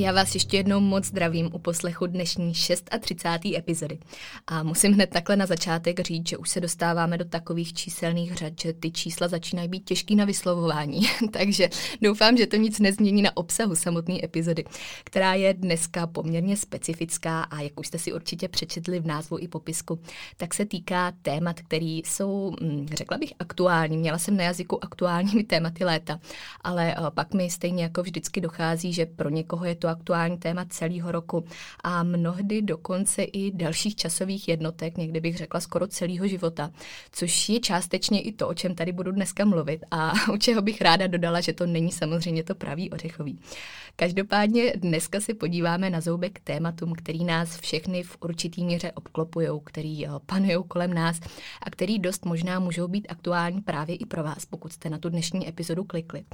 [0.00, 3.26] Já vás ještě jednou moc zdravím u poslechu dnešní 36.
[3.56, 3.98] epizody.
[4.46, 8.52] A musím hned takhle na začátek říct, že už se dostáváme do takových číselných řad,
[8.60, 11.00] že ty čísla začínají být těžký na vyslovování.
[11.30, 11.68] Takže
[12.02, 14.64] doufám, že to nic nezmění na obsahu samotné epizody,
[15.04, 19.48] která je dneska poměrně specifická a jak už jste si určitě přečetli v názvu i
[19.48, 20.00] popisku,
[20.36, 23.98] tak se týká témat, které jsou, hm, řekla bych, aktuální.
[23.98, 26.20] Měla jsem na jazyku aktuálními tématy léta,
[26.60, 30.64] ale eh, pak mi stejně jako vždycky dochází, že pro někoho je to aktuální téma
[30.64, 31.44] celého roku
[31.84, 36.70] a mnohdy dokonce i dalších časových jednotek, někdy bych řekla skoro celého života,
[37.12, 40.80] což je částečně i to, o čem tady budu dneska mluvit a u čeho bych
[40.80, 43.38] ráda dodala, že to není samozřejmě to pravý ořechový.
[43.96, 50.06] Každopádně dneska si podíváme na zoubek tématům, který nás všechny v určitý míře obklopují, který
[50.26, 51.20] panují kolem nás
[51.62, 55.08] a který dost možná můžou být aktuální právě i pro vás, pokud jste na tu
[55.08, 56.24] dnešní epizodu klikli.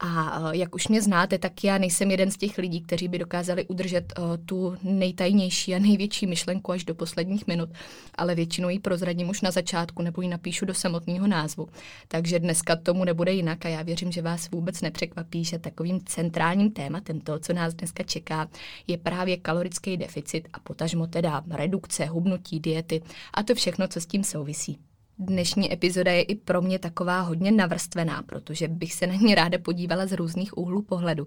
[0.00, 3.18] A eh, jak už mě znáte, tak já nejsem jeden z těch lidí, kteří by
[3.18, 7.68] dokázali udržet uh, tu nejtajnější a největší myšlenku až do posledních minut,
[8.14, 11.68] ale většinou ji prozradím už na začátku nebo ji napíšu do samotného názvu.
[12.08, 16.70] Takže dneska tomu nebude jinak a já věřím, že vás vůbec nepřekvapí, že takovým centrálním
[16.70, 18.48] tématem toho, co nás dneska čeká,
[18.86, 23.02] je právě kalorický deficit a potažmo teda redukce, hubnutí, diety
[23.34, 24.87] a to všechno, co s tím souvisí.
[25.20, 29.58] Dnešní epizoda je i pro mě taková hodně navrstvená, protože bych se na ní ráda
[29.58, 31.26] podívala z různých úhlů pohledu.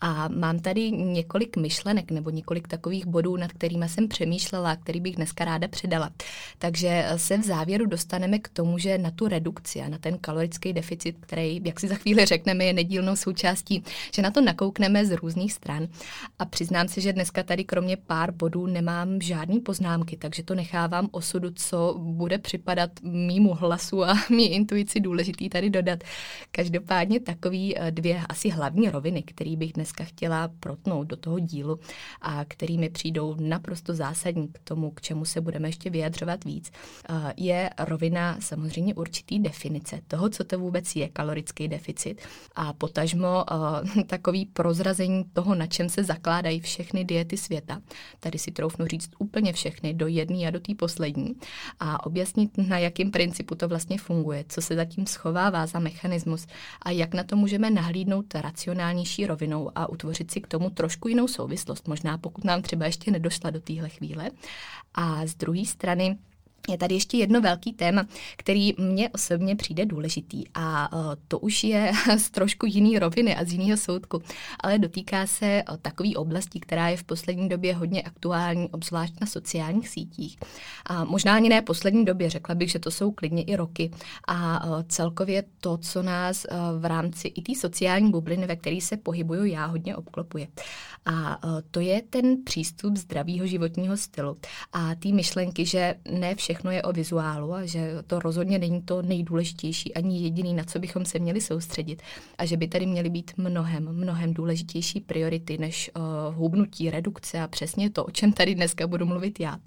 [0.00, 5.16] A mám tady několik myšlenek nebo několik takových bodů, nad kterými jsem přemýšlela, který bych
[5.16, 6.10] dneska ráda předala.
[6.58, 10.72] Takže se v závěru dostaneme k tomu, že na tu redukci a na ten kalorický
[10.72, 15.16] deficit, který, jak si za chvíli řekneme, je nedílnou součástí, že na to nakoukneme z
[15.16, 15.88] různých stran.
[16.38, 21.08] A přiznám se, že dneska tady kromě pár bodů nemám žádný poznámky, takže to nechávám
[21.10, 22.90] osudu, co bude připadat
[23.26, 26.04] mýmu hlasu a mý intuici důležitý tady dodat.
[26.50, 31.78] Každopádně takový eh, dvě asi hlavní roviny, které bych dneska chtěla protnout do toho dílu
[32.20, 36.70] a kterými přijdou naprosto zásadní k tomu, k čemu se budeme ještě vyjadřovat víc,
[37.08, 42.20] eh, je rovina samozřejmě určitý definice toho, co to vůbec je kalorický deficit
[42.54, 47.80] a potažmo eh, takový prozrazení toho, na čem se zakládají všechny diety světa.
[48.20, 51.34] Tady si troufnu říct úplně všechny, do jedné a do té poslední
[51.80, 56.46] a objasnit, na jakým principu to vlastně funguje, co se zatím schovává za mechanismus
[56.82, 61.28] a jak na to můžeme nahlídnout racionálnější rovinou a utvořit si k tomu trošku jinou
[61.28, 64.30] souvislost, možná pokud nám třeba ještě nedošla do téhle chvíle.
[64.94, 66.16] A z druhé strany,
[66.68, 68.06] je tady ještě jedno velký téma,
[68.36, 73.44] který mně osobně přijde důležitý a e, to už je z trošku jiný roviny a
[73.44, 74.22] z jiného soudku,
[74.60, 79.26] ale dotýká se e, takové oblasti, která je v poslední době hodně aktuální, obzvlášť na
[79.26, 80.38] sociálních sítích.
[80.86, 83.90] A možná ani ne poslední době, řekla bych, že to jsou klidně i roky
[84.28, 86.46] a e, celkově to, co nás
[86.78, 90.48] v rámci i té sociální bubliny, ve které se pohybuju, já hodně obklopuje.
[91.06, 91.40] A
[91.70, 94.36] to je ten přístup zdravého životního stylu
[94.72, 98.82] a ty myšlenky, že ne všechno všechno je o vizuálu a že to rozhodně není
[98.82, 102.02] to nejdůležitější ani jediný, na co bychom se měli soustředit
[102.38, 107.48] a že by tady měly být mnohem, mnohem důležitější priority než uh, hubnutí, redukce a
[107.48, 109.58] přesně to, o čem tady dneska budu mluvit já.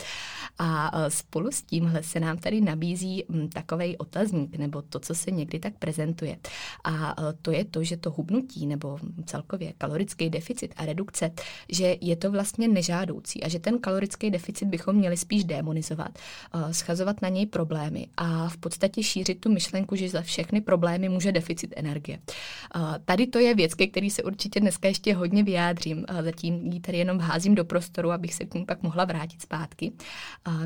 [0.60, 5.00] A uh, spolu s tímhle se nám tady nabízí um, hm, takový otazník nebo to,
[5.00, 6.38] co se někdy tak prezentuje.
[6.84, 11.32] A uh, to je to, že to hubnutí nebo celkově kalorický deficit a redukce,
[11.70, 16.20] že je to vlastně nežádoucí a že ten kalorický deficit bychom měli spíš demonizovat.
[16.56, 21.10] Uh, schazovat na něj problémy a v podstatě šířit tu myšlenku, že za všechny problémy
[21.10, 22.19] může deficit energie.
[23.06, 26.06] Tady to je věc, ke který se určitě dneska ještě hodně vyjádřím.
[26.24, 29.92] Zatím ji tady jenom házím do prostoru, abych se k ní pak mohla vrátit zpátky.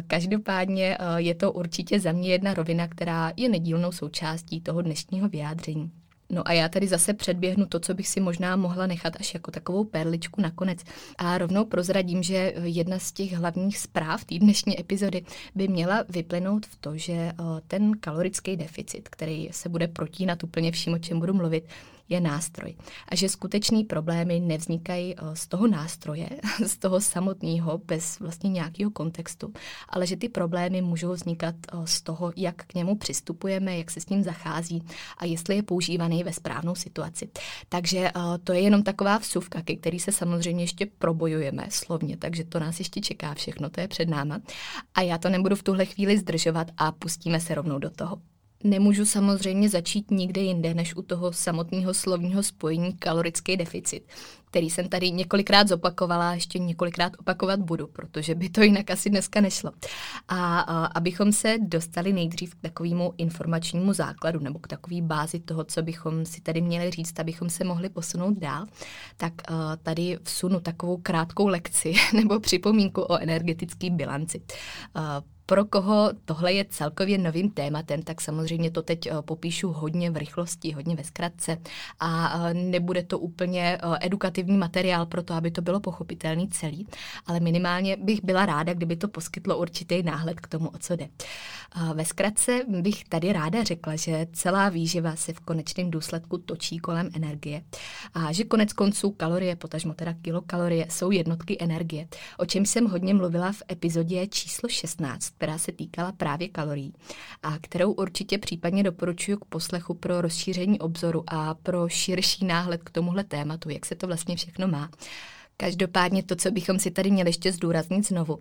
[0.08, 5.92] Každopádně je to určitě za mě jedna rovina, která je nedílnou součástí toho dnešního vyjádření.
[6.30, 9.52] No a já tady zase předběhnu to, co bych si možná mohla nechat až jako
[9.52, 10.80] takovou perličku nakonec.
[11.18, 15.26] A rovnou prozradím, že jedna z těch hlavních zpráv té dnešní epizody
[15.56, 17.34] by měla vyplynout v to, že eh,
[17.68, 21.64] ten kalorický deficit, který se bude protínat úplně vším, o čem budu mluvit,
[22.14, 22.76] je nástroj.
[23.10, 26.30] A že skutečný problémy nevznikají eh, z toho nástroje,
[26.66, 29.54] z toho samotného, bez vlastně nějakého kontextu,
[29.90, 34.02] ale že ty problémy můžou vznikat eh, z toho, jak k němu přistupujeme, jak se
[34.02, 34.84] s ním zachází
[35.18, 37.30] a jestli je používaný ve správnou situaci.
[37.70, 38.12] Takže eh,
[38.44, 42.80] to je jenom taková vsuvka, ke který se samozřejmě ještě probojujeme slovně, takže to nás
[42.80, 44.40] ještě čeká všechno, to je před náma.
[44.96, 48.33] A já to nebudu v tuhle chvíli zdržovat a pustíme se rovnou do toho.
[48.64, 54.04] Nemůžu samozřejmě začít nikde jinde, než u toho samotného slovního spojení kalorický deficit,
[54.54, 59.10] který jsem tady několikrát zopakovala a ještě několikrát opakovat budu, protože by to jinak asi
[59.10, 59.72] dneska nešlo.
[60.28, 65.64] A, a abychom se dostali nejdřív k takovému informačnímu základu nebo k takové bázi toho,
[65.64, 68.66] co bychom si tady měli říct, abychom se mohli posunout dál,
[69.18, 74.42] tak a, tady vsunu takovou krátkou lekci nebo připomínku o energetické bilanci.
[74.96, 80.18] A, pro koho tohle je celkově novým tématem, tak samozřejmě to teď popíšu hodně v
[80.18, 81.58] rychlosti, hodně ve zkratce
[82.00, 83.96] a nebude to úplně uh,
[84.44, 86.88] edukativní materiál pro to, aby to bylo pochopitelný celý,
[87.26, 91.10] ale minimálně bych byla ráda, kdyby to poskytlo určitý náhled k tomu, o co jde.
[91.94, 97.10] Ve zkratce bych tady ráda řekla, že celá výživa se v konečném důsledku točí kolem
[97.16, 97.64] energie
[98.14, 102.08] a že konec konců kalorie, potažmo teda kilokalorie, jsou jednotky energie,
[102.38, 106.94] o čem jsem hodně mluvila v epizodě číslo 16, která se týkala právě kalorií
[107.44, 112.90] a kterou určitě případně doporučuji k poslechu pro rozšíření obzoru a pro širší náhled k
[112.90, 114.90] tomuhle tématu, jak se to vlastně všechno má.
[115.64, 118.40] Každopádně to, co bychom si tady měli ještě zdůraznit znovu,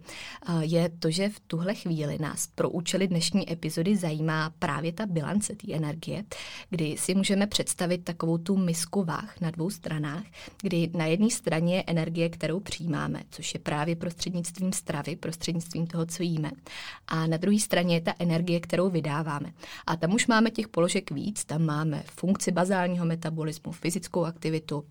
[0.60, 5.54] je to, že v tuhle chvíli nás pro účely dnešní epizody zajímá právě ta bilance
[5.54, 6.24] té energie,
[6.70, 10.22] kdy si můžeme představit takovou tu misku váh na dvou stranách,
[10.62, 16.06] kdy na jedné straně je energie, kterou přijímáme, což je právě prostřednictvím stravy, prostřednictvím toho,
[16.06, 16.50] co jíme.
[17.06, 19.52] A na druhé straně je ta energie, kterou vydáváme.
[19.86, 24.84] A tam už máme těch položek víc, tam máme funkci bazálního metabolismu, fyzickou aktivitu,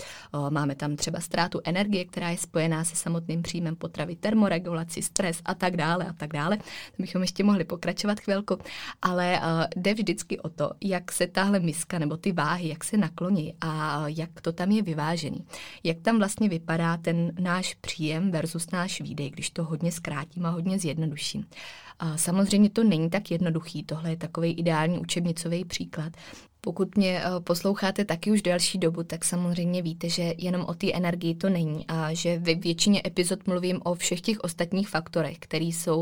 [0.50, 5.53] máme tam třeba ztrátu energie, která je spojená se samotným příjmem potravy, termoregulaci, stres a
[5.53, 6.57] tak dále a tak dále.
[6.57, 8.57] To bychom ještě mohli pokračovat chvilku,
[9.01, 12.97] ale uh, jde vždycky o to, jak se tahle miska nebo ty váhy, jak se
[12.97, 15.45] nakloní a jak to tam je vyvážený.
[15.83, 20.50] Jak tam vlastně vypadá ten náš příjem versus náš výdej, když to hodně zkrátím a
[20.50, 21.45] hodně zjednoduším.
[22.15, 26.13] Samozřejmě to není tak jednoduchý, tohle je takový ideální učebnicový příklad,
[26.62, 30.94] pokud mě eh, posloucháte taky už delší dobu, tak samozřejmě víte, že jenom o té
[30.94, 35.66] energii to není a že ve většině epizod mluvím o všech těch ostatních faktorech, které
[35.66, 36.02] jsou,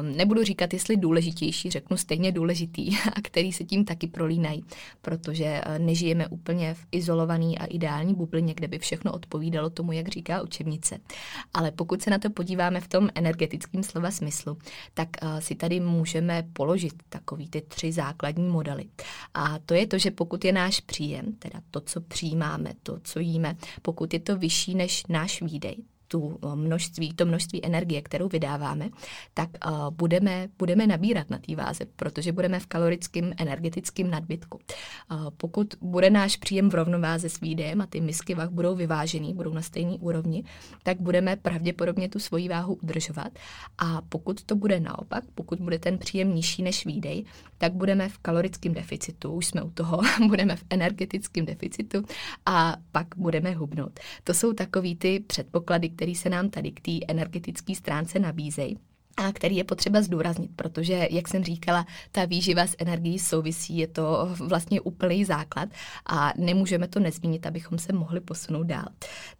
[0.00, 4.64] um, nebudu říkat, jestli důležitější, řeknu stejně důležitý a který se tím taky prolínají,
[5.02, 10.08] protože eh, nežijeme úplně v izolovaný a ideální bublině, kde by všechno odpovídalo tomu, jak
[10.08, 10.98] říká učebnice.
[11.54, 14.58] Ale pokud se na to podíváme v tom energetickém slova smyslu,
[14.94, 18.84] tak uh, si tady můžeme položit takový ty tři základní modely.
[19.34, 23.18] A to je to, že pokud je náš příjem, teda to, co přijímáme, to, co
[23.18, 25.76] jíme, pokud je to vyšší než náš výdej,
[26.08, 28.88] tu eh, množství, to množství energie, kterou vydáváme,
[29.34, 34.58] tak uh, budeme, budeme nabírat na té váze, protože budeme v kalorickém energetickém nadbytku.
[35.10, 39.34] Uh, pokud bude náš příjem v rovnováze s výdejem a ty misky vah budou vyvážený,
[39.34, 40.44] budou na stejné úrovni,
[40.82, 43.38] tak budeme pravděpodobně tu svoji váhu udržovat.
[43.78, 47.24] A pokud to bude naopak, pokud bude ten příjem nižší než výdej,
[47.58, 52.04] tak budeme v kalorickém deficitu, už jsme u toho, budeme v energetickém deficitu
[52.46, 54.00] a pak budeme hubnout.
[54.24, 58.78] To jsou takový ty předpoklady, které se nám tady k té energetické stránce nabízejí
[59.16, 63.86] a který je potřeba zdůraznit, protože, jak jsem říkala, ta výživa s energií souvisí, je
[63.86, 65.68] to vlastně úplný základ
[66.06, 68.86] a nemůžeme to nezmínit, abychom se mohli posunout dál.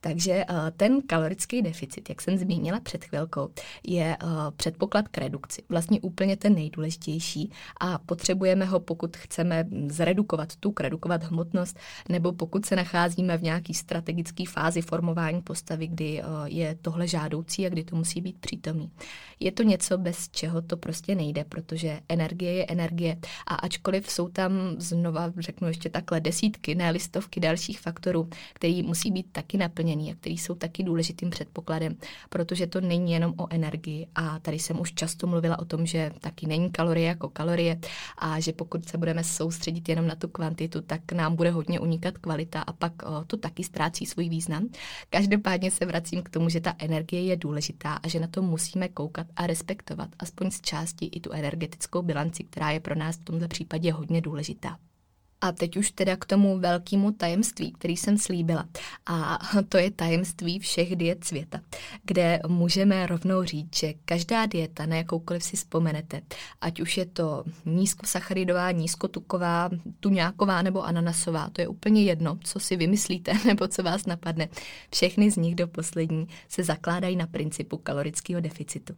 [0.00, 3.48] Takže eh, ten kalorický deficit, jak jsem zmínila před chvilkou,
[3.86, 10.56] je eh, předpoklad k redukci, vlastně úplně ten nejdůležitější a potřebujeme ho, pokud chceme zredukovat
[10.56, 11.78] tuk, redukovat hmotnost,
[12.08, 17.66] nebo pokud se nacházíme v nějaký strategické fázi formování postavy, kdy eh, je tohle žádoucí
[17.66, 18.90] a kdy to musí být přítomný.
[19.40, 24.28] Je to něco, bez čeho to prostě nejde, protože energie je energie a ačkoliv jsou
[24.28, 30.12] tam znova, řeknu ještě takhle, desítky, ne listovky dalších faktorů, který musí být taky naplněný
[30.12, 31.96] a který jsou taky důležitým předpokladem,
[32.28, 36.12] protože to není jenom o energii a tady jsem už často mluvila o tom, že
[36.20, 37.80] taky není kalorie jako kalorie
[38.18, 42.18] a že pokud se budeme soustředit jenom na tu kvantitu, tak nám bude hodně unikat
[42.18, 44.68] kvalita a pak o, to taky ztrácí svůj význam.
[45.10, 48.88] Každopádně se vracím k tomu, že ta energie je důležitá a že na to musíme
[48.88, 53.24] koukat a respektovat aspoň z části i tu energetickou bilanci, která je pro nás v
[53.24, 54.78] tomto případě hodně důležitá.
[55.40, 58.66] A teď už teda k tomu velkému tajemství, který jsem slíbila.
[59.06, 59.38] A
[59.68, 61.60] to je tajemství všech diet světa,
[62.04, 66.20] kde můžeme rovnou říct, že každá dieta, na jakoukoliv si vzpomenete,
[66.60, 72.76] ať už je to nízkosacharidová, nízkotuková, tuňáková nebo ananasová, to je úplně jedno, co si
[72.76, 74.48] vymyslíte nebo co vás napadne.
[74.90, 78.94] Všechny z nich do poslední se zakládají na principu kalorického deficitu.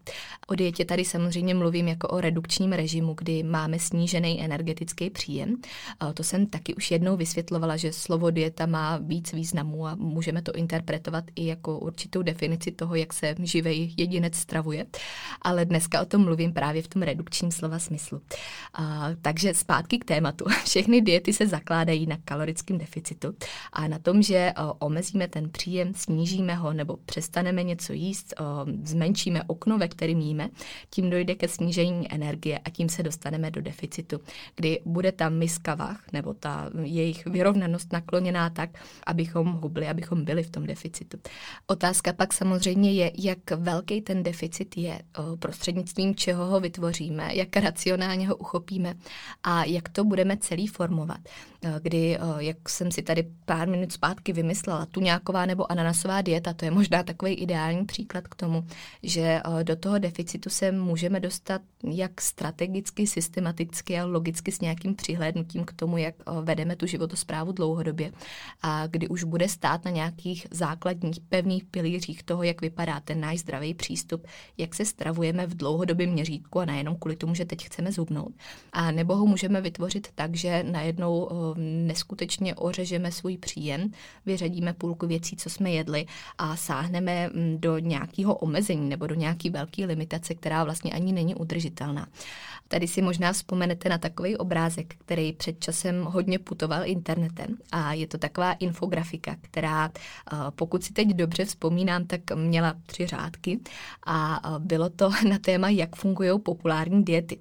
[0.47, 5.57] O dietě tady samozřejmě mluvím jako o redukčním režimu, kdy máme snížený energetický příjem.
[6.15, 10.53] To jsem taky už jednou vysvětlovala, že slovo dieta má víc významů a můžeme to
[10.53, 14.87] interpretovat i jako určitou definici toho, jak se živej jedinec stravuje.
[15.43, 18.21] Ale dneska o tom mluvím právě v tom redukčním slova smyslu.
[18.75, 20.45] A, takže zpátky k tématu.
[20.65, 23.35] Všechny diety se zakládají na kalorickém deficitu
[23.73, 28.45] a na tom, že o, omezíme ten příjem, snížíme ho nebo přestaneme něco jíst, o,
[28.85, 30.49] zmenšíme okno, ve kterém jíme,
[30.91, 34.21] tím dojde ke snížení energie a tím se dostaneme do deficitu,
[34.57, 38.71] kdy bude tam miska vach nebo ta jejich vyrovnanost nakloněná tak,
[39.07, 41.19] abychom hubli, abychom byli v tom deficitu.
[41.67, 44.99] Otázka pak samozřejmě je, jak velký ten deficit je,
[45.39, 48.95] prostřednictvím čeho ho vytvoříme, jak racionálně ho uchopíme
[49.43, 51.21] a jak to budeme celý formovat.
[51.83, 56.65] Kdy, jak jsem si tady pár minut zpátky vymyslela, tu nějaková nebo ananasová dieta, to
[56.65, 58.65] je možná takový ideální příklad k tomu,
[59.03, 65.65] že do toho deficitu se můžeme dostat jak strategicky, systematicky a logicky s nějakým přihlédnutím
[65.65, 66.08] k tomu, jak
[66.43, 68.13] vedeme tu životosprávu dlouhodobě
[68.63, 73.39] a kdy už bude stát na nějakých základních pevných pilířích toho, jak vypadá ten náš
[73.39, 74.27] zdravý přístup,
[74.59, 78.33] jak se stravujeme v dlouhodobém měřítku a nejenom kvůli tomu, že teď chceme zhubnout.
[78.73, 81.29] A nebo ho můžeme vytvořit tak, že najednou
[81.87, 83.91] neskutečně ořežeme svůj příjem,
[84.27, 86.07] vyřadíme půlku věcí, co jsme jedli
[86.39, 92.07] a sáhneme do nějakého omezení nebo do nějaké velké limitace, která vlastně ani není udržitelná.
[92.69, 98.07] Tady si možná vzpomenete na takový obrázek, který před časem hodně putoval internetem a je
[98.07, 99.91] to taková infografika, která,
[100.33, 103.61] eh, pokud si teď dobře vzpomínám, tak měla tři řádky
[104.07, 107.39] a eh, bylo to na téma, jak fungují populární diety.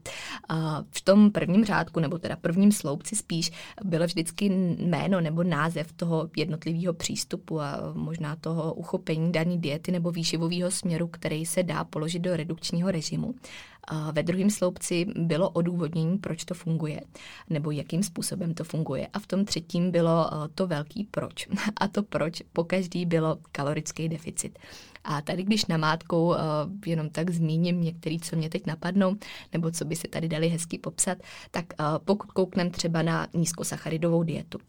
[0.52, 0.56] Eh,
[0.92, 3.52] v tom prvním řádku, nebo teda prvním sloupci spíš,
[3.84, 4.46] bylo vždycky
[4.80, 11.08] jméno nebo název toho jednotlivého přístupu a možná toho uchopení dané diety nebo výživového směru,
[11.08, 13.36] který se dá položit do redukčního režimu.
[14.12, 17.02] Ve druhém sloupci bylo odůvodnění, proč to funguje,
[17.50, 19.08] nebo jakým způsobem to funguje.
[19.14, 21.48] A v tom třetím bylo eh, to velký proč.
[21.80, 24.60] A to proč po každý bylo kalorický deficit.
[25.04, 26.36] A tady, když namátkou uh,
[26.86, 29.16] jenom tak zmíním některý, co mě teď napadnou,
[29.54, 31.18] nebo co by se tady dali hezky popsat,
[31.52, 34.60] tak uh, pokud koukneme třeba na nízkosacharidovou dietu,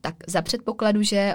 [0.00, 1.34] tak za předpokladu, že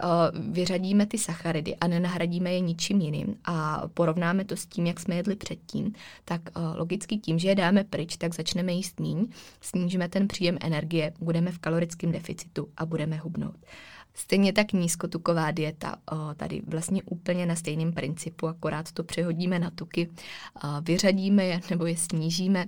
[0.49, 5.15] vyřadíme ty sacharidy a nenahradíme je ničím jiným a porovnáme to s tím, jak jsme
[5.15, 5.93] jedli předtím,
[6.25, 9.27] tak uh, logicky tím, že je dáme pryč, tak začneme jíst míň,
[9.61, 13.57] snížíme ten příjem energie, budeme v kalorickém deficitu a budeme hubnout.
[14.17, 15.95] Stejně tak nízkotuková dieta,
[16.35, 20.09] tady vlastně úplně na stejném principu, akorát to přehodíme na tuky,
[20.81, 22.65] vyřadíme je nebo je snížíme,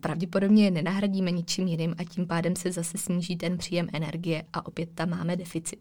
[0.00, 4.66] pravděpodobně je nenahradíme ničím jiným a tím pádem se zase sníží ten příjem energie a
[4.66, 5.80] opět tam máme deficit.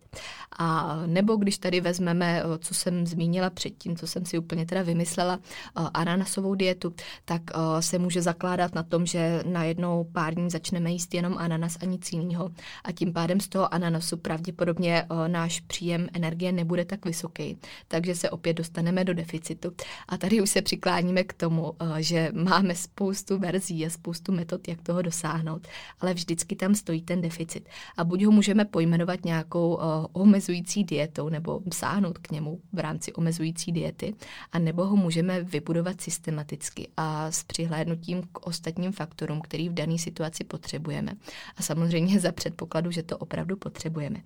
[0.60, 5.39] A nebo když tady vezmeme, co jsem zmínila předtím, co jsem si úplně teda vymyslela,
[5.75, 6.93] ananasovou dietu,
[7.25, 7.41] tak
[7.79, 12.13] se může zakládat na tom, že najednou pár dní začneme jíst jenom ananas a nic
[12.13, 12.50] jiného.
[12.84, 17.58] A tím pádem z toho ananasu pravděpodobně pravděpodobně uh, náš příjem energie nebude tak vysoký,
[17.88, 19.72] takže se opět dostaneme do deficitu.
[20.08, 24.68] A tady už se přikláníme k tomu, uh, že máme spoustu verzí a spoustu metod,
[24.68, 25.68] jak toho dosáhnout,
[26.00, 27.70] ale vždycky tam stojí ten deficit.
[27.98, 29.82] A buď ho můžeme pojmenovat nějakou uh,
[30.12, 34.14] omezující dietou nebo sáhnout k němu v rámci omezující diety,
[34.52, 39.98] a nebo ho můžeme vybudovat systematicky a s přihlédnutím k ostatním faktorům, který v dané
[39.98, 41.12] situaci potřebujeme.
[41.58, 44.20] A samozřejmě za předpokladu, že to opravdu potřebujeme.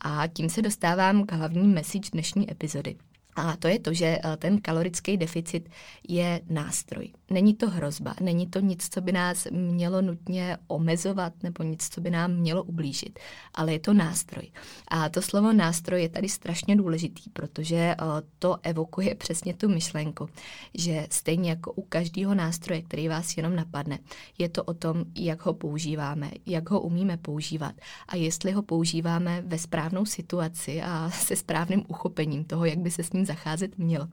[0.00, 2.96] A tím se dostávám k hlavní message dnešní epizody.
[3.36, 5.68] A to je to, že eh, ten kalorický deficit
[6.08, 7.12] je nástroj.
[7.32, 12.00] Není to hrozba, není to nic, co by nás mělo nutně omezovat nebo nic, co
[12.00, 13.18] by nám mělo ublížit,
[13.54, 14.50] ale je to nástroj.
[14.88, 17.96] A to slovo nástroj je tady strašně důležitý, protože eh,
[18.38, 20.28] to evokuje přesně tu myšlenku,
[20.74, 23.98] že stejně jako u každého nástroje, který vás jenom napadne,
[24.38, 27.74] je to o tom, jak ho používáme, jak ho umíme používat
[28.08, 33.02] a jestli ho používáme ve správnou situaci a se správným uchopením toho, jak by se
[33.02, 34.08] s ním zacházet mělo.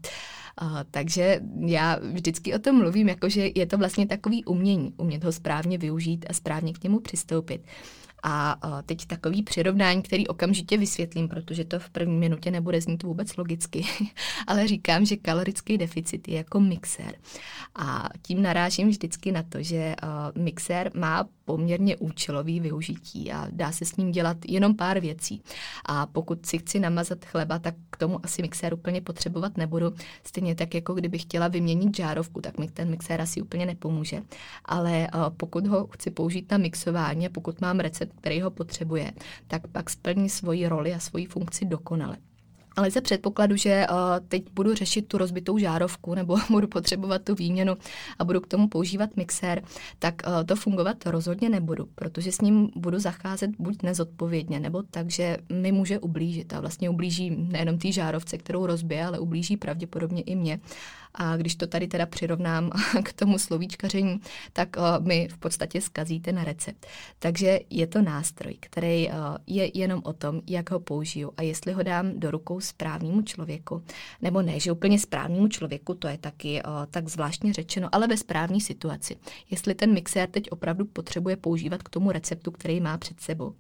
[0.91, 5.77] Takže já vždycky o tom mluvím, jakože je to vlastně takový umění, umět ho správně
[5.77, 7.61] využít a správně k němu přistoupit.
[8.23, 13.37] A teď takový přirovnání, který okamžitě vysvětlím, protože to v první minutě nebude znít vůbec
[13.37, 13.85] logicky,
[14.47, 17.15] ale říkám, že kalorický deficit je jako mixér.
[17.75, 19.95] A tím narážím vždycky na to, že
[20.35, 25.41] mixér má poměrně účelový využití a dá se s ním dělat jenom pár věcí.
[25.85, 29.93] A pokud si chci namazat chleba, tak k tomu asi mixér úplně potřebovat nebudu.
[30.23, 34.21] Stejně tak, jako kdybych chtěla vyměnit žárovku, tak mi ten mixér asi úplně nepomůže.
[34.65, 35.07] Ale
[35.37, 39.11] pokud ho chci použít na mixování pokud mám recept, který ho potřebuje,
[39.47, 42.17] tak pak splní svoji roli a svoji funkci dokonale.
[42.77, 43.97] Ale za předpokladu, že uh,
[44.27, 47.77] teď budu řešit tu rozbitou žárovku nebo budu potřebovat tu výměnu
[48.19, 49.63] a budu k tomu používat mixér,
[49.99, 55.11] tak uh, to fungovat rozhodně nebudu, protože s ním budu zacházet buď nezodpovědně, nebo tak,
[55.11, 60.21] že mi může ublížit a vlastně ublíží nejenom té žárovce, kterou rozbije, ale ublíží pravděpodobně
[60.21, 60.59] i mě.
[61.17, 62.71] A když to tady teda přirovnám
[63.03, 64.21] k tomu slovíčkaření,
[64.53, 66.85] tak uh, mi v podstatě zkazíte na recept.
[67.19, 69.13] Takže je to nástroj, který uh,
[69.47, 73.83] je jenom o tom, jak ho použiju a jestli ho dám do rukou správnému člověku,
[74.21, 78.17] nebo ne, že úplně správnému člověku, to je taky uh, tak zvláštně řečeno, ale ve
[78.17, 79.15] správné situaci.
[79.49, 83.55] Jestli ten mixér teď opravdu potřebuje používat k tomu receptu, který má před sebou.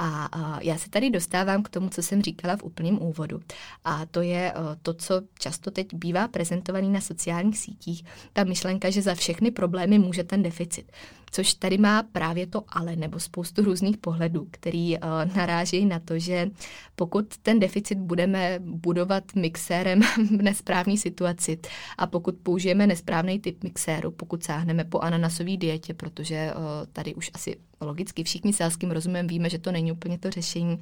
[0.00, 3.40] A, já se tady dostávám k tomu, co jsem říkala v úplném úvodu.
[3.84, 8.04] A to je to, co často teď bývá prezentovaný na sociálních sítích.
[8.32, 10.92] Ta myšlenka, že za všechny problémy může ten deficit.
[11.30, 15.00] Což tady má právě to ale, nebo spoustu různých pohledů, který uh,
[15.36, 16.50] narážejí na to, že
[16.96, 21.58] pokud ten deficit budeme budovat mixérem v nesprávné situaci
[21.98, 27.30] a pokud použijeme nesprávný typ mixéru, pokud sáhneme po ananasové dietě, protože uh, tady už
[27.34, 30.78] asi logicky všichni selským rozumem víme, že to není úplně to řešení,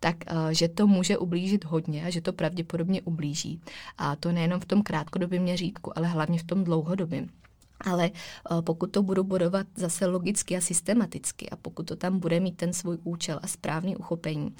[0.00, 3.60] tak uh, že to může ublížit hodně a že to pravděpodobně ublíží.
[3.98, 7.28] A to nejenom v tom krátkodobém měřítku, ale hlavně v tom dlouhodobém.
[7.80, 12.40] Ale eh, pokud to budu budovat zase logicky a systematicky a pokud to tam bude
[12.40, 14.54] mít ten svůj účel a správný uchopení,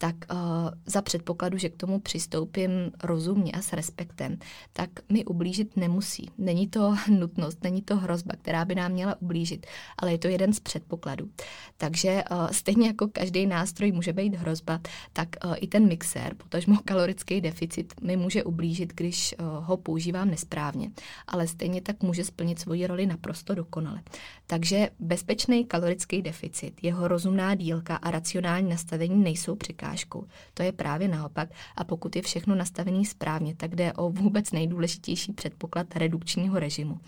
[0.00, 0.38] tak uh,
[0.86, 2.70] za předpokladu, že k tomu přistoupím
[3.02, 4.38] rozumně a s respektem,
[4.72, 6.30] tak mi ublížit nemusí.
[6.38, 9.66] Není to nutnost, není to hrozba, která by nám měla ublížit,
[9.98, 11.30] ale je to jeden z předpokladů.
[11.76, 14.80] Takže uh, stejně jako každý nástroj může být hrozba,
[15.12, 20.90] tak i ten mixér, potažmo kalorický deficit, mi může ublížit, když ho používám nesprávně.
[21.26, 24.00] Ale stejně tak může splnit svoji roli naprosto dokonale.
[24.46, 30.26] Takže bezpečný kalorický deficit, jeho rozumná dílka a racionální nastavení nejsou překážkou.
[30.54, 31.48] To je právě naopak.
[31.76, 37.00] A pokud je všechno nastavené správně, tak jde o vůbec nejdůležitější předpoklad redukčního režimu.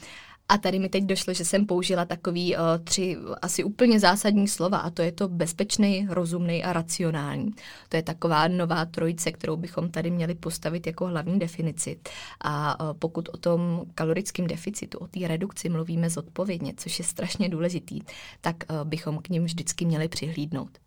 [0.49, 4.79] A tady mi teď došlo, že jsem použila takový uh, tři asi úplně zásadní slova
[4.79, 7.51] a to je to bezpečný, rozumný a racionální.
[7.89, 12.01] To je taková nová trojice, kterou bychom tady měli postavit jako hlavní definici.
[12.41, 17.49] A uh, pokud o tom kalorickém deficitu, o té redukci mluvíme zodpovědně, což je strašně
[17.49, 18.01] důležitý,
[18.41, 20.79] tak uh, bychom k ním vždycky měli přihlídnout.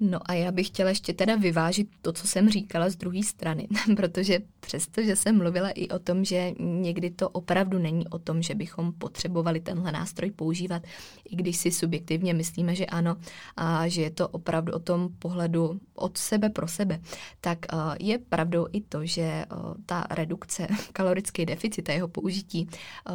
[0.00, 3.68] No a já bych chtěla ještě teda vyvážit to, co jsem říkala z druhé strany,
[3.96, 8.42] protože přesto, že jsem mluvila i o tom, že někdy to opravdu není o tom,
[8.42, 10.82] že bychom potřebovali tenhle nástroj používat,
[11.30, 13.16] i když si subjektivně myslíme, že ano,
[13.56, 17.00] a že je to opravdu o tom pohledu od sebe pro sebe,
[17.40, 17.58] tak
[18.00, 19.44] je pravdou i to, že
[19.86, 22.68] ta redukce, kalorický deficit a jeho použití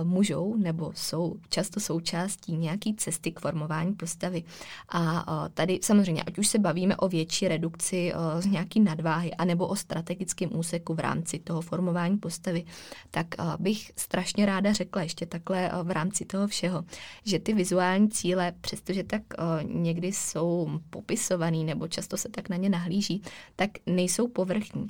[0.03, 4.43] můžou nebo jsou často součástí nějaký cesty k formování postavy.
[4.89, 9.33] A tady samozřejmě, ať už se baví bavíme o větší redukci uh, z nějaký nadváhy
[9.33, 12.65] anebo o strategickém úseku v rámci toho formování postavy,
[13.11, 16.83] tak uh, bych strašně ráda řekla ještě takhle uh, v rámci toho všeho,
[17.25, 19.21] že ty vizuální cíle, přestože tak
[19.63, 23.21] někdy jsou popisovaný nebo často se tak na ně nahlíží,
[23.55, 24.87] tak nejsou povrchní.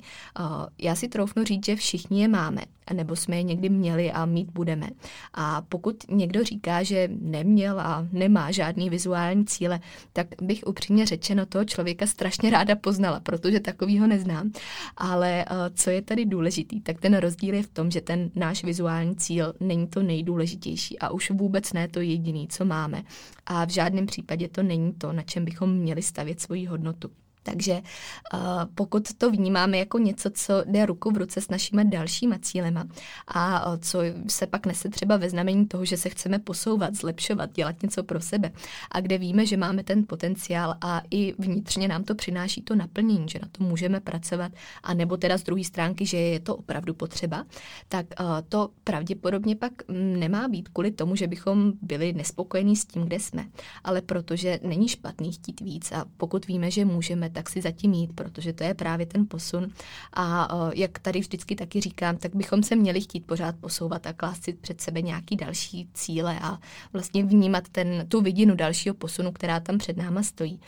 [0.78, 4.50] Já si troufnu říct, že všichni je máme, nebo jsme je někdy měli a mít
[4.50, 4.88] budeme.
[5.34, 9.80] A pokud někdo říká, že neměl a nemá žádný vizuální cíle,
[10.12, 14.50] tak bych upřímně řečeno toho člověka strašně ráda poznala, protože takovýho neznám.
[14.96, 18.64] Ale uh, co je tady důležitý, tak ten rozdíl je v tom, že ten náš
[18.64, 23.02] vizuální cíl není to nejdůležitější a už vůbec ne to jediný, co máme.
[23.46, 27.10] A v žádném případě to není to, na čem bychom měli stavět svoji hodnotu.
[27.44, 28.40] Takže uh,
[28.74, 32.84] pokud to vnímáme jako něco, co jde ruku v ruce s našimi dalšíma cílema
[33.28, 37.52] a uh, co se pak nese třeba ve znamení toho, že se chceme posouvat, zlepšovat,
[37.52, 38.52] dělat něco pro sebe
[38.90, 43.28] a kde víme, že máme ten potenciál a i vnitřně nám to přináší to naplnění,
[43.28, 44.52] že na to můžeme pracovat
[44.82, 47.44] a nebo teda z druhé stránky, že je to opravdu potřeba,
[47.88, 52.84] tak uh, to pravděpodobně pak mm, nemá být kvůli tomu, že bychom byli nespokojení s
[52.84, 53.46] tím, kde jsme,
[53.84, 58.12] ale protože není špatný chtít víc a pokud víme, že můžeme, tak si zatím jít,
[58.14, 59.68] protože to je právě ten posun.
[60.16, 64.44] A jak tady vždycky taky říkám, tak bychom se měli chtít pořád posouvat a klást
[64.44, 66.58] si před sebe nějaký další cíle a
[66.92, 70.60] vlastně vnímat ten, tu vidinu dalšího posunu, která tam před náma stojí.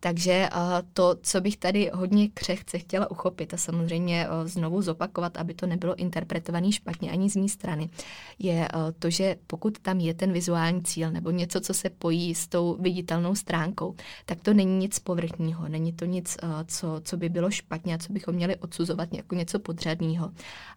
[0.00, 0.48] Takže
[0.92, 5.94] to, co bych tady hodně křehce chtěla uchopit a samozřejmě znovu zopakovat, aby to nebylo
[5.94, 7.90] interpretované špatně ani z mé strany,
[8.38, 12.46] je to, že pokud tam je ten vizuální cíl nebo něco, co se pojí s
[12.46, 13.94] tou viditelnou stránkou,
[14.26, 16.13] tak to není nic povrchního, není to nic,
[16.66, 20.32] co, co by bylo špatně a co bychom měli odsuzovat jako něco podřadného.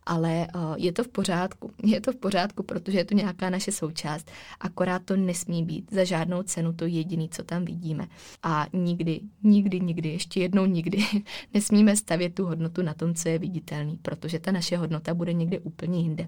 [0.05, 1.71] Ale je to v pořádku.
[1.83, 4.31] Je to v pořádku, protože je to nějaká naše součást.
[4.59, 8.07] Akorát to nesmí být za žádnou cenu to jediné, co tam vidíme.
[8.43, 10.97] A nikdy nikdy, nikdy, ještě jednou nikdy
[11.53, 15.59] nesmíme stavět tu hodnotu na tom, co je viditelný, protože ta naše hodnota bude někde
[15.59, 16.27] úplně jinde.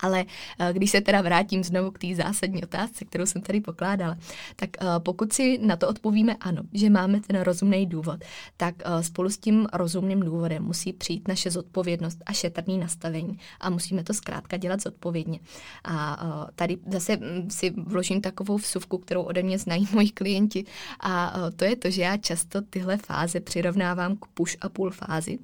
[0.00, 0.24] Ale
[0.58, 4.18] eh, když se teda vrátím znovu k té zásadní otázce, kterou jsem tady pokládala,
[4.56, 8.24] tak eh, pokud si na to odpovíme ano, že máme ten rozumný důvod,
[8.56, 13.70] tak eh, spolu s tím rozumným důvodem musí přijít naše zodpovědnost a šetrný nastavení a
[13.70, 15.40] musíme to zkrátka dělat zodpovědně.
[15.84, 20.64] A tady zase hm, si vložím takovou vsuvku, kterou ode mě znají moji klienti
[21.00, 25.38] a to je to, že já často tyhle fáze přirovnávám k push a pull fázi,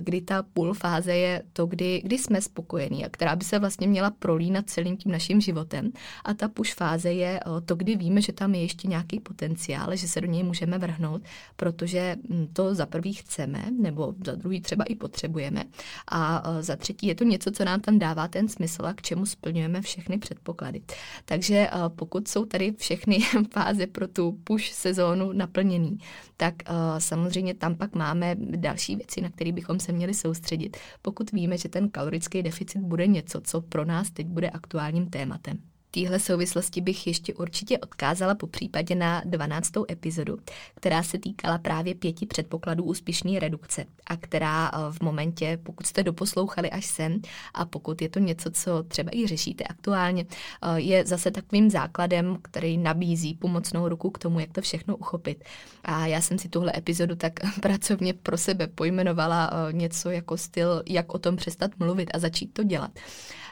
[0.00, 3.88] kdy ta pull fáze je to, kdy, kdy jsme spokojení a která by se vlastně
[3.88, 5.90] měla prolínat celým tím naším životem.
[6.24, 10.08] A ta push fáze je to, kdy víme, že tam je ještě nějaký potenciál, že
[10.08, 11.22] se do něj můžeme vrhnout,
[11.56, 15.64] protože hm, to za prvý chceme, nebo za druhý třeba i potřebujeme.
[16.10, 19.26] A za třetí je to něco, co nám tam dává ten smysl a k čemu
[19.26, 20.82] splňujeme všechny předpoklady.
[21.24, 23.18] Takže pokud jsou tady všechny
[23.52, 25.98] fáze pro tu push sezónu naplněný,
[26.36, 26.54] tak
[26.98, 30.76] samozřejmě tam pak máme další věci, na které bychom se měli soustředit.
[31.02, 35.10] Pokud víme, že ten kalorický deficit bude něco, co co pro nás teď bude aktuálním
[35.10, 35.58] tématem
[35.90, 39.72] téhle souvislosti bych ještě určitě odkázala po případě na 12.
[39.90, 40.38] epizodu,
[40.74, 46.02] která se týkala právě pěti předpokladů úspěšné redukce a která eh, v momentě, pokud jste
[46.02, 47.20] doposlouchali až sem
[47.54, 50.26] a pokud je to něco, co třeba i řešíte aktuálně,
[50.62, 55.44] eh, je zase takovým základem, který nabízí pomocnou ruku k tomu, jak to všechno uchopit.
[55.84, 60.82] A já jsem si tuhle epizodu tak pracovně pro sebe pojmenovala eh, něco jako styl,
[60.88, 62.90] jak o tom přestat mluvit a začít to dělat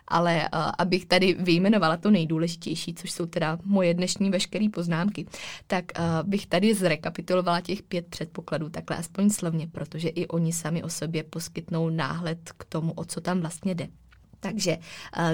[0.09, 5.27] ale abych tady vyjmenovala to nejdůležitější, což jsou teda moje dnešní veškeré poznámky,
[5.67, 10.83] tak uh, bych tady zrekapitulovala těch pět předpokladů, takhle aspoň slovně, protože i oni sami
[10.83, 13.89] o sobě poskytnou náhled k tomu, o co tam vlastně jde.
[14.41, 14.79] Takže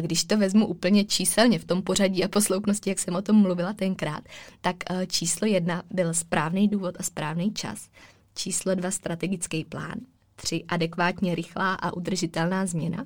[0.01, 3.73] když to vezmu úplně číselně v tom pořadí a posloupnosti, jak jsem o tom mluvila
[3.73, 4.25] tenkrát,
[4.61, 4.77] tak
[5.07, 7.89] číslo jedna byl správný důvod a správný čas.
[8.35, 9.95] Číslo dva strategický plán.
[10.37, 13.05] Tři adekvátně rychlá a udržitelná změna.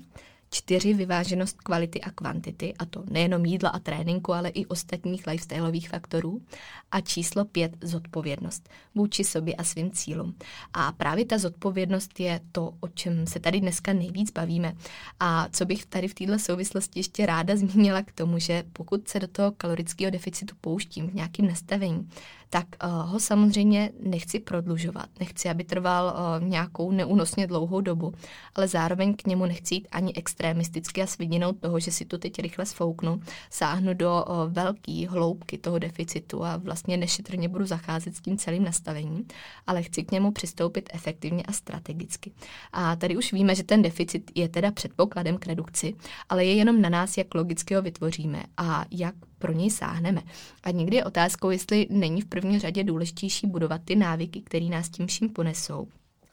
[0.55, 5.89] Čtyři vyváženost kvality a kvantity, a to nejenom jídla a tréninku, ale i ostatních lifestyleových
[5.89, 6.43] faktorů.
[6.91, 10.35] A číslo pět zodpovědnost vůči sobě a svým cílům.
[10.73, 14.77] A právě ta zodpovědnost je to, o čem se tady dneska nejvíc bavíme.
[15.21, 19.21] A co bych tady v této souvislosti ještě ráda zmínila k tomu, že pokud se
[19.21, 22.09] do toho kalorického deficitu pouštím v nějakým nastavení,
[22.55, 25.09] tak uh, ho samozřejmě nechci prodlužovat.
[25.21, 28.15] Nechci, aby trval uh, nějakou neúnosně dlouhou dobu,
[28.55, 32.19] ale zároveň k němu nechci jít ani extremisticky a s vidinou toho, že si to
[32.19, 38.17] teď rychle sfouknu, sáhnu do uh, velké hloubky toho deficitu a vlastně nešetrně budu zacházet
[38.17, 39.27] s tím celým nastavením,
[39.67, 42.33] ale chci k němu přistoupit efektivně a strategicky.
[42.73, 45.95] A tady už víme, že ten deficit je teda předpokladem k redukci,
[46.29, 50.23] ale je jenom na nás, jak logicky ho vytvoříme a jak pro něj sáhneme.
[50.63, 54.89] A někdy je otázkou, jestli není v první řadě důležitější budovat ty návyky, které nás
[54.89, 55.89] tím vším ponesou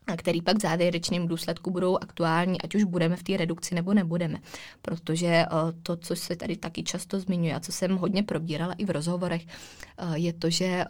[0.08, 3.94] a který pak v závěrečném důsledku budou aktuální, ať už budeme v té redukci nebo
[3.94, 4.40] nebudeme.
[4.82, 5.48] Protože eh,
[5.84, 9.46] to, co se tady taky často zmiňuje a co jsem hodně probírala i v rozhovorech,
[9.48, 10.86] eh, je to, že eh,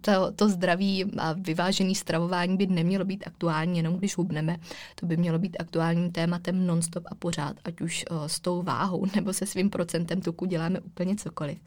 [0.00, 4.56] to, to zdraví a vyvážený stravování by nemělo být aktuální jenom když hubneme.
[4.94, 9.32] To by mělo být aktuálním tématem nonstop a pořád, ať už s tou váhou nebo
[9.32, 11.58] se svým procentem tuku děláme úplně cokoliv.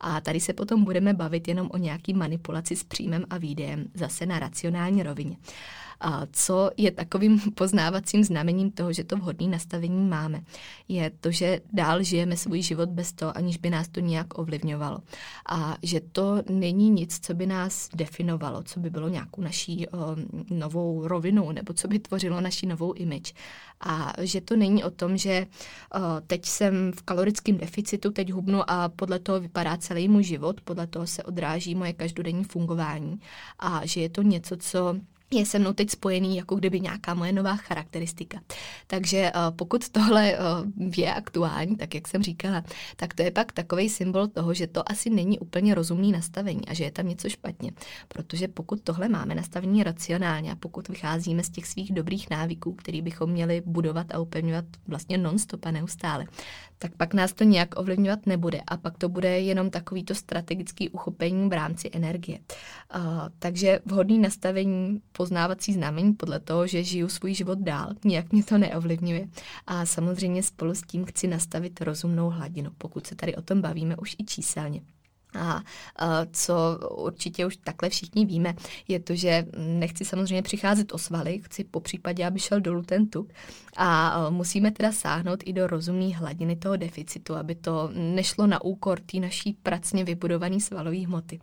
[0.00, 4.26] A tady se potom budeme bavit jenom o nějaký manipulaci s příjmem a výdejem, zase
[4.26, 5.36] na racionální rovině.
[6.00, 10.40] A co je takovým poznávacím znamením toho, že to vhodné nastavení máme,
[10.88, 14.98] je to, že dál žijeme svůj život bez toho, aniž by nás to nějak ovlivňovalo.
[15.48, 20.16] A že to není nic, co by nás definovalo, co by bylo nějakou naší o,
[20.50, 23.34] novou rovinu nebo co by tvořilo naši novou image.
[23.80, 25.46] A že to není o tom, že
[25.94, 30.60] o, teď jsem v kalorickém deficitu, teď hubnu a podle toho vypadá celý můj život,
[30.60, 33.20] podle toho se odráží moje každodenní fungování
[33.58, 34.96] a že je to něco, co
[35.30, 38.40] je se mnou teď spojený jako kdyby nějaká moje nová charakteristika.
[38.86, 42.64] Takže uh, pokud tohle uh, je aktuální, tak jak jsem říkala,
[42.96, 46.74] tak to je pak takový symbol toho, že to asi není úplně rozumný nastavení a
[46.74, 47.72] že je tam něco špatně.
[48.08, 53.02] Protože pokud tohle máme nastavení racionálně a pokud vycházíme z těch svých dobrých návyků, který
[53.02, 56.26] bychom měli budovat a upevňovat vlastně non-stop a neustále,
[56.78, 61.48] tak pak nás to nějak ovlivňovat nebude a pak to bude jenom takovýto strategický uchopení
[61.48, 62.38] v rámci energie.
[62.96, 63.02] Uh,
[63.38, 68.58] takže vhodný nastavení poznávací znamení podle toho, že žiju svůj život dál, nijak mě to
[68.58, 69.28] neovlivňuje.
[69.66, 73.96] A samozřejmě spolu s tím chci nastavit rozumnou hladinu, pokud se tady o tom bavíme
[73.96, 74.80] už i číselně.
[75.34, 75.62] A
[76.32, 78.54] co určitě už takhle všichni víme,
[78.88, 83.08] je to, že nechci samozřejmě přicházet o svaly, chci po případě, aby šel dolů ten
[83.08, 83.32] tuk.
[83.76, 89.00] A musíme teda sáhnout i do rozumné hladiny toho deficitu, aby to nešlo na úkor
[89.00, 91.40] té naší pracně vybudované svalové hmoty.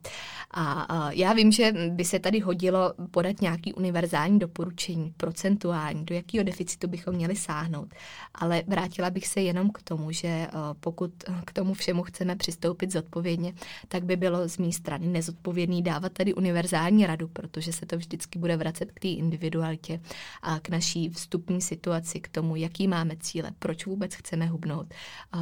[0.51, 6.43] A já vím, že by se tady hodilo podat nějaký univerzální doporučení, procentuální, do jakého
[6.43, 7.93] deficitu bychom měli sáhnout.
[8.35, 10.47] Ale vrátila bych se jenom k tomu, že
[10.79, 11.11] pokud
[11.45, 13.53] k tomu všemu chceme přistoupit zodpovědně,
[13.87, 18.39] tak by bylo z mé strany nezodpovědný dávat tady univerzální radu, protože se to vždycky
[18.39, 19.99] bude vracet k té individualitě
[20.41, 24.93] a k naší vstupní situaci, k tomu, jaký máme cíle, proč vůbec chceme hubnout,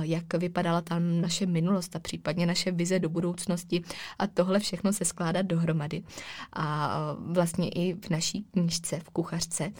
[0.01, 3.83] jak vypadala tam naše minulost a případně naše vize do budoucnosti
[4.19, 6.03] a tohle všechno se skládat dohromady.
[6.53, 9.71] A vlastně i v naší knížce, v kuchařce,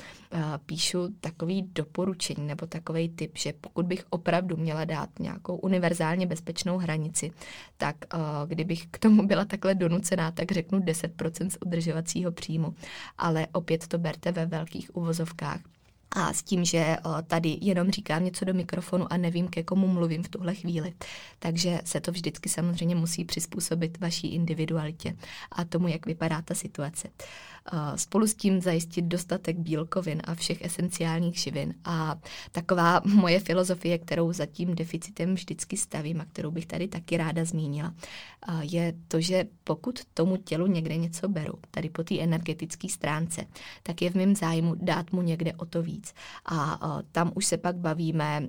[0.66, 6.78] píšu takový doporučení nebo takový tip, že pokud bych opravdu měla dát nějakou univerzálně bezpečnou
[6.78, 7.32] hranici,
[7.78, 7.96] tak
[8.46, 12.76] kdybych k tomu byla takhle donucená, tak řeknu 10% z udržovacího příjmu.
[13.18, 15.60] Ale opět to berte ve velkých uvozovkách
[16.16, 20.24] a s tím, že tady jenom říkám něco do mikrofonu a nevím, ke komu mluvím
[20.24, 20.94] v tuhle chvíli.
[21.40, 25.16] Takže se to vždycky samozřejmě musí přizpůsobit vaší individualitě
[25.52, 27.08] a tomu, jak vypadá ta situace.
[27.96, 31.74] Spolu s tím zajistit dostatek bílkovin a všech esenciálních živin.
[31.86, 32.16] A
[32.52, 37.46] taková moje filozofie, kterou za tím deficitem vždycky stavím a kterou bych tady taky ráda
[37.46, 37.94] zmínila,
[38.62, 43.46] je to, že pokud tomu tělu někde něco beru, tady po té energetické stránce,
[43.84, 46.14] tak je v mém zájmu dát mu někde o to víc.
[46.46, 46.80] A
[47.12, 48.48] tam už se pak bavíme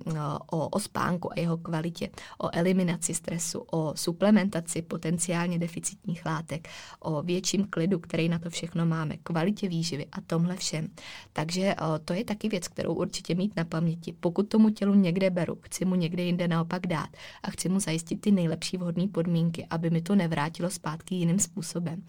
[0.53, 6.69] o, o spánku a jeho kvalitě, o eliminaci stresu, o suplementaci potenciálně deficitních látek,
[7.01, 10.89] o větším klidu, který na to všechno má máme, kvalitě výživy a tomhle všem.
[11.33, 14.15] Takže to je taky věc, kterou určitě mít na paměti.
[14.21, 17.09] Pokud tomu tělu někde beru, chci mu někde jinde naopak dát
[17.43, 22.03] a chci mu zajistit ty nejlepší vhodné podmínky, aby mi to nevrátilo zpátky jiným způsobem.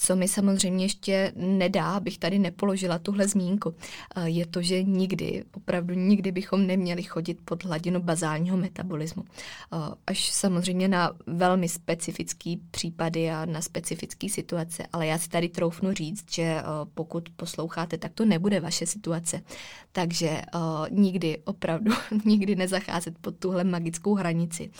[0.00, 3.74] Co mi samozřejmě ještě nedá, abych tady nepoložila tuhle zmínku,
[4.16, 9.24] eh, je to, že nikdy, opravdu nikdy bychom neměli chodit pod hladinu bazálního metabolismu.
[9.72, 15.48] Eh, až samozřejmě na velmi specifické případy a na specifické situace, ale já si tady
[15.48, 16.62] troufnu říct, že eh,
[16.94, 19.40] pokud posloucháte, tak to nebude vaše situace.
[19.92, 20.42] Takže
[20.90, 21.92] nikdy, opravdu,
[22.24, 24.70] nikdy nezacházet pod tuhle magickou hranici.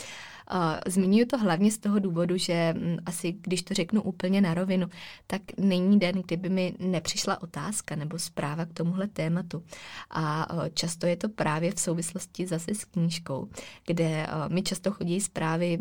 [0.86, 4.88] Zmiňuji to hlavně z toho důvodu, že mm, asi, když to řeknu úplně na rovinu,
[5.26, 9.64] tak není den, kdyby mi nepřišla otázka nebo zpráva k tomuhle tématu.
[10.10, 13.48] A často je to právě v souvislosti zase s knížkou,
[13.86, 15.78] kde mi často chodí zprávy,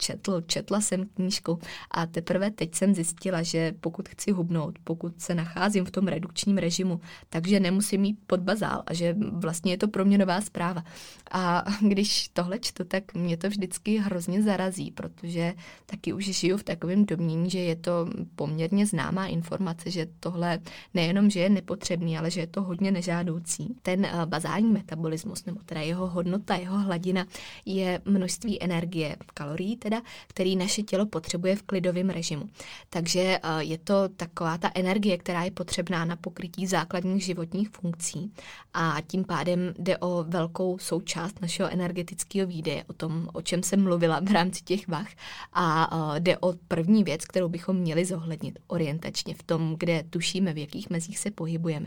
[0.00, 1.58] četl, četla jsem knížku
[1.90, 6.58] a teprve teď jsem zjistila, že pokud chci hubnout, pokud se nacházím v tom redukčním
[6.58, 10.84] režimu, takže nemusím mít pod bazál a že vlastně je to pro mě nová zpráva.
[11.30, 15.54] A když tohle čtu, tak mě to vždycky hrozně zarazí, protože
[15.86, 20.58] taky už žiju v takovém domnění, že je to poměrně známá informace, že tohle
[20.94, 23.76] nejenom, že je nepotřebný, ale že je to hodně nežádoucí.
[23.82, 27.26] Ten eh, bazální metabolismus, nebo teda jeho hodnota, jeho hladina
[27.64, 32.48] je množství energie, kalorií teda, který naše tělo potřebuje v klidovém režimu.
[32.90, 38.32] Takže eh, je to taková ta energie, která je potřebná na pokrytí základních životních funkcí
[38.74, 43.82] a tím pádem jde o velkou součást našeho energetického výdeje, o tom, o čem jsem
[43.82, 45.08] mluvil mluvila v rámci těch vach
[45.52, 50.58] a jde o první věc, kterou bychom měli zohlednit orientačně v tom, kde tušíme, v
[50.58, 51.86] jakých mezích se pohybujeme.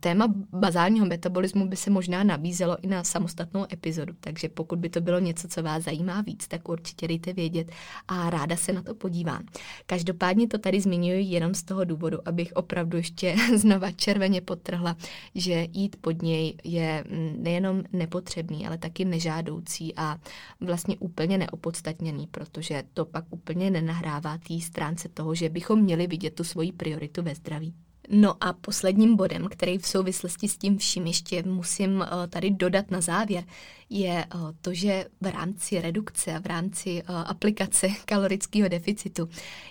[0.00, 5.00] Téma bazálního metabolismu by se možná nabízelo i na samostatnou epizodu, takže pokud by to
[5.00, 7.72] bylo něco, co vás zajímá víc, tak určitě dejte vědět
[8.08, 9.46] a ráda se na to podívám.
[9.86, 14.96] Každopádně to tady zmiňuji jenom z toho důvodu, abych opravdu ještě znova červeně potrhla,
[15.34, 17.04] že jít pod něj je
[17.36, 20.18] nejenom nepotřebný, ale taky nežádoucí a
[20.60, 26.34] vlastně úplně neopodstatněný, protože to pak úplně nenahrává té stránce toho, že bychom měli vidět
[26.34, 27.85] tu svoji prioritu ve zdraví.
[28.08, 32.90] No a posledním bodem, který v souvislosti s tím vším ještě musím eh, tady dodat
[32.90, 33.44] na závěr,
[33.90, 39.28] je eh, to, že v rámci redukce a v rámci eh, aplikace kalorického deficitu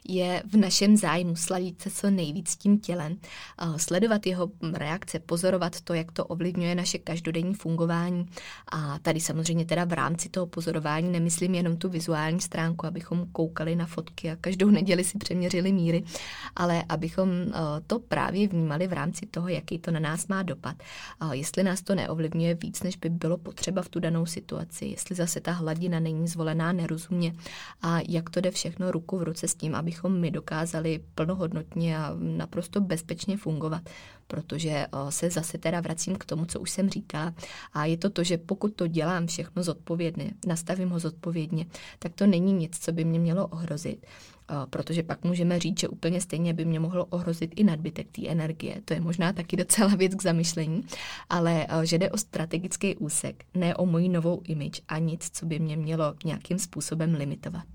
[0.08, 3.17] je v našem zájmu sladit se co nejvíc tím tělem,
[3.78, 8.26] sledovat jeho reakce, pozorovat to, jak to ovlivňuje naše každodenní fungování.
[8.71, 13.76] A tady samozřejmě teda v rámci toho pozorování nemyslím jenom tu vizuální stránku, abychom koukali
[13.76, 16.04] na fotky a každou neděli si přeměřili míry,
[16.56, 17.30] ale abychom
[17.88, 20.75] to právě právě vnímali v rámci toho, jaký to na nás má dopad.
[21.19, 25.15] A jestli nás to neovlivňuje víc, než by bylo potřeba v tu danou situaci, jestli
[25.15, 27.33] zase ta hladina není zvolená nerozumně
[27.81, 32.15] a jak to jde všechno ruku v ruce s tím, abychom my dokázali plnohodnotně a
[32.19, 33.89] naprosto bezpečně fungovat
[34.27, 37.33] protože se zase teda vracím k tomu, co už jsem říkala.
[37.73, 41.65] A je to to, že pokud to dělám všechno zodpovědně, nastavím ho zodpovědně,
[41.99, 44.05] tak to není nic, co by mě mělo ohrozit
[44.69, 48.81] protože pak můžeme říct, že úplně stejně by mě mohlo ohrozit i nadbytek té energie.
[48.85, 50.83] To je možná taky docela věc k zamyšlení,
[51.29, 55.59] ale že jde o strategický úsek, ne o moji novou image a nic, co by
[55.59, 57.65] mě mělo nějakým způsobem limitovat.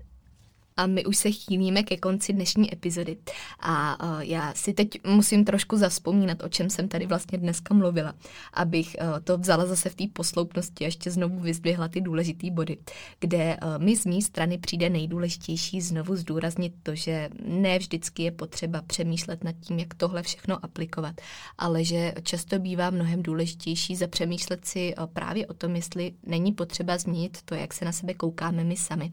[0.81, 3.17] A my už se chýlíme ke konci dnešní epizody.
[3.59, 8.13] A já si teď musím trošku zaspomínat, o čem jsem tady vlastně dneska mluvila,
[8.53, 12.77] abych to vzala zase v té posloupnosti a ještě znovu vyzdvihla ty důležité body,
[13.19, 18.81] kde mi z mé strany přijde nejdůležitější znovu zdůraznit to, že ne vždycky je potřeba
[18.81, 21.15] přemýšlet nad tím, jak tohle všechno aplikovat,
[21.57, 27.37] ale že často bývá mnohem důležitější zapřemýšlet si právě o tom, jestli není potřeba změnit
[27.45, 29.11] to, jak se na sebe koukáme my sami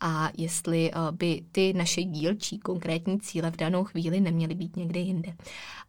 [0.00, 5.32] a jestli by ty naše dílčí konkrétní cíle v danou chvíli neměly být někde jinde.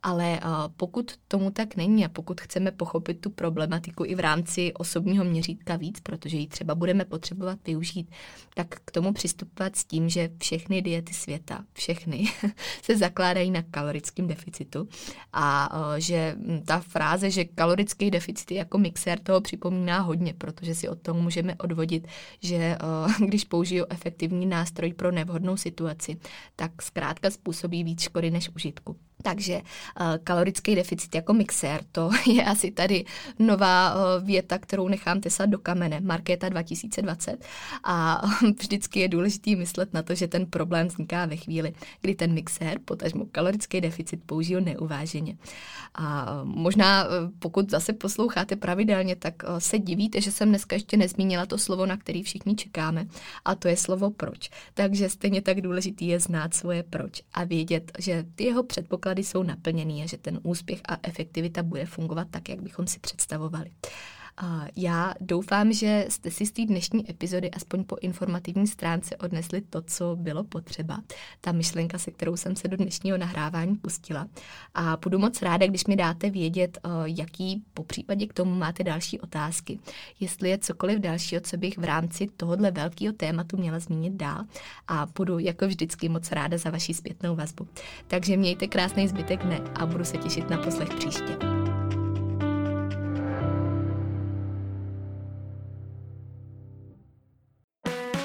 [0.03, 0.39] Ale
[0.77, 5.75] pokud tomu tak není a pokud chceme pochopit tu problematiku i v rámci osobního měřítka
[5.75, 8.11] víc, protože ji třeba budeme potřebovat využít,
[8.55, 12.25] tak k tomu přistupovat s tím, že všechny diety světa, všechny,
[12.83, 14.87] se zakládají na kalorickém deficitu
[15.33, 20.89] a že ta fráze, že kalorický deficit je jako mixér, toho připomíná hodně, protože si
[20.89, 22.07] od toho můžeme odvodit,
[22.41, 22.77] že
[23.27, 26.17] když použiju efektivní nástroj pro nevhodnou situaci,
[26.55, 28.95] tak zkrátka způsobí víc škody než užitku.
[29.23, 33.05] Takže uh, kalorický deficit jako mixér, to je asi tady
[33.39, 37.45] nová uh, věta, kterou nechám tesat do kamene, Markéta 2020.
[37.83, 38.21] A
[38.59, 42.79] vždycky je důležitý myslet na to, že ten problém vzniká ve chvíli, kdy ten mixér,
[42.85, 45.37] potažmo kalorický deficit, použiju neuváženě.
[45.95, 47.07] A uh, možná,
[47.39, 51.97] pokud zase posloucháte pravidelně, tak se divíte, že jsem dneska ještě nezmínila to slovo, na
[51.97, 53.05] který všichni čekáme,
[53.45, 54.49] a to je slovo proč.
[54.73, 59.23] Takže stejně tak důležitý je znát svoje proč a vědět, že ty jeho předpoklady předpoklady
[59.23, 63.71] jsou naplněný a že ten úspěch a efektivita bude fungovat tak, jak bychom si představovali.
[64.75, 69.81] Já doufám, že jste si z té dnešní epizody aspoň po informativní stránce odnesli to,
[69.81, 70.99] co bylo potřeba.
[71.41, 74.27] Ta myšlenka, se kterou jsem se do dnešního nahrávání pustila.
[74.73, 78.83] A budu moc ráda, když mi dáte vědět, eh, jaký po případě k tomu máte
[78.83, 79.79] další otázky.
[80.19, 84.45] Jestli je cokoliv dalšího, co bych v rámci tohohle velkého tématu měla zmínit dál.
[84.87, 87.67] A budu jako vždycky moc ráda za vaši zpětnou vazbu.
[88.07, 91.58] Takže mějte krásný zbytek dne a budu se těšit na poslech příště.